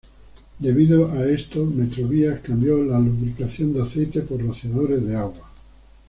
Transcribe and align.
Debido 0.57 1.11
a 1.11 1.27
esto 1.29 1.63
Metrovías 1.63 2.39
cambió 2.41 2.83
la 2.83 2.97
lubricación 2.99 3.71
de 3.71 3.83
aceite 3.83 4.21
por 4.23 4.43
rociadores 4.43 5.05
de 5.07 5.15
agua. 5.15 5.51